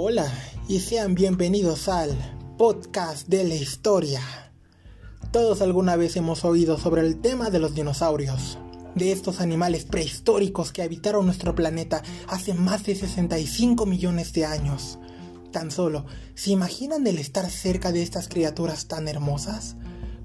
[0.00, 0.32] Hola
[0.68, 2.16] y sean bienvenidos al
[2.56, 4.22] podcast de la historia.
[5.32, 8.58] Todos alguna vez hemos oído sobre el tema de los dinosaurios,
[8.94, 15.00] de estos animales prehistóricos que habitaron nuestro planeta hace más de 65 millones de años.
[15.50, 16.06] Tan solo,
[16.36, 19.74] ¿se imaginan el estar cerca de estas criaturas tan hermosas?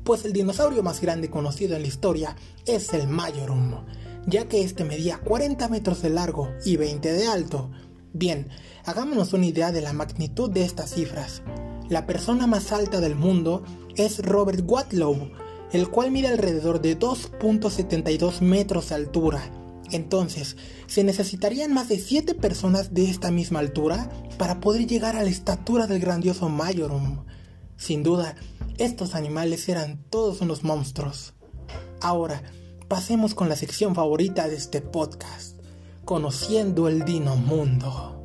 [0.03, 2.35] Pues el dinosaurio más grande conocido en la historia
[2.67, 3.83] es el Majorum,
[4.27, 7.71] ya que este medía 40 metros de largo y 20 de alto.
[8.15, 8.47] Bien,
[8.85, 11.41] hagámonos una idea de la magnitud de estas cifras.
[11.89, 13.63] La persona más alta del mundo
[13.95, 15.31] es Robert Wadlow,
[15.71, 19.41] el cual mide alrededor de 2.72 metros de altura.
[19.91, 25.23] Entonces, se necesitarían más de 7 personas de esta misma altura para poder llegar a
[25.23, 27.25] la estatura del grandioso Majorum.
[27.77, 28.35] Sin duda,
[28.77, 31.33] estos animales eran todos unos monstruos.
[31.99, 32.43] Ahora,
[32.87, 35.57] pasemos con la sección favorita de este podcast,
[36.05, 38.21] conociendo el Dino Mundo.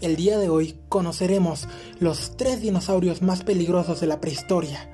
[0.00, 1.66] El día de hoy conoceremos
[1.98, 4.90] los tres dinosaurios más peligrosos de la prehistoria.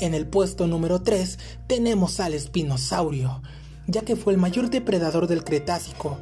[0.00, 3.42] En el puesto número 3 tenemos al espinosaurio,
[3.86, 6.18] ya que fue el mayor depredador del Cretácico.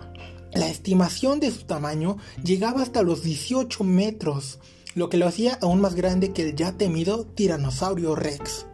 [0.54, 4.60] La estimación de su tamaño llegaba hasta los 18 metros,
[4.94, 8.66] lo que lo hacía aún más grande que el ya temido Tiranosaurio Rex.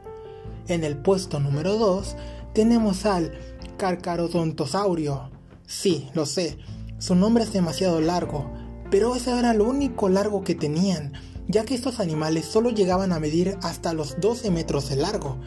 [0.69, 2.15] En el puesto número 2
[2.53, 3.33] tenemos al
[3.79, 5.40] Carcarodontosaurio.
[5.71, 6.59] Sí, lo sé,
[6.99, 8.51] su nombre es demasiado largo,
[8.91, 11.13] pero ese era lo único largo que tenían,
[11.47, 15.41] ya que estos animales solo llegaban a medir hasta los 12 metros de largo.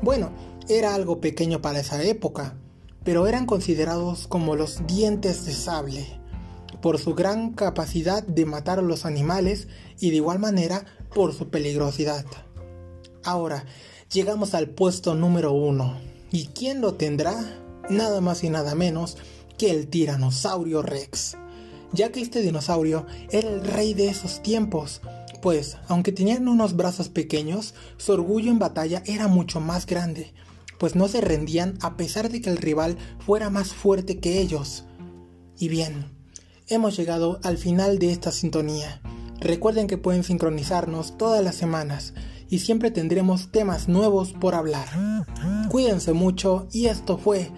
[0.00, 0.32] Bueno,
[0.70, 2.56] era algo pequeño para esa época,
[3.04, 6.06] pero eran considerados como los dientes de sable
[6.80, 9.68] por su gran capacidad de matar a los animales
[10.00, 12.24] y de igual manera por su peligrosidad.
[13.24, 13.66] Ahora,
[14.10, 16.00] llegamos al puesto número uno.
[16.32, 17.34] ¿Y quién lo tendrá?
[17.90, 19.16] Nada más y nada menos
[19.58, 21.36] que el tiranosaurio Rex.
[21.92, 25.00] Ya que este dinosaurio era el rey de esos tiempos,
[25.40, 30.32] pues aunque tenían unos brazos pequeños, su orgullo en batalla era mucho más grande,
[30.78, 34.84] pues no se rendían a pesar de que el rival fuera más fuerte que ellos.
[35.58, 36.06] Y bien,
[36.68, 39.00] hemos llegado al final de esta sintonía.
[39.40, 42.14] Recuerden que pueden sincronizarnos todas las semanas
[42.48, 44.88] y siempre tendremos temas nuevos por hablar.
[45.70, 47.50] Cuídense mucho y esto fue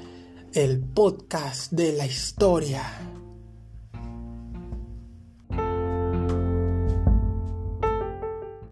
[0.54, 3.17] el podcast de la historia.